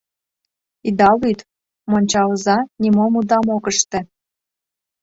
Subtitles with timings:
[0.87, 1.39] Ида лӱд,
[1.89, 3.99] монча оза нимом удам ок ыште...